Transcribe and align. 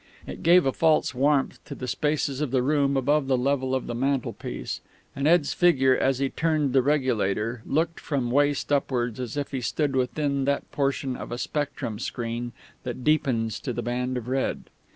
It 0.25 0.41
gave 0.41 0.65
a 0.65 0.73
false 0.73 1.13
warmth 1.13 1.63
to 1.65 1.75
the 1.75 1.87
spaces 1.87 2.41
of 2.41 2.49
the 2.49 2.63
room 2.63 2.97
above 2.97 3.27
the 3.27 3.37
level 3.37 3.75
of 3.75 3.85
the 3.85 3.93
mantelpiece, 3.93 4.81
and 5.15 5.27
Ed's 5.27 5.53
figure, 5.53 5.95
as 5.95 6.17
he 6.17 6.27
turned 6.29 6.73
the 6.73 6.81
regulator, 6.81 7.61
looked 7.67 7.99
from 7.99 8.29
the 8.29 8.33
waist 8.33 8.71
upwards 8.73 9.19
as 9.19 9.37
if 9.37 9.51
he 9.51 9.61
stood 9.61 9.95
within 9.95 10.45
that 10.45 10.71
portion 10.71 11.15
of 11.15 11.31
a 11.31 11.37
spectrum 11.37 11.99
screen 11.99 12.51
that 12.81 13.03
deepens 13.03 13.59
to 13.59 13.73
the 13.73 13.83
band 13.83 14.17
of 14.17 14.27
red. 14.27 14.65